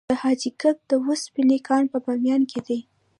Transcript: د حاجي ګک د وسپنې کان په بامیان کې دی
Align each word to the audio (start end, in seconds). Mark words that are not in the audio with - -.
د 0.09 0.11
حاجي 0.21 0.51
ګک 0.61 0.77
د 0.89 0.91
وسپنې 1.07 1.57
کان 1.67 1.83
په 1.91 1.97
بامیان 2.05 2.41
کې 2.51 2.59
دی 2.67 2.79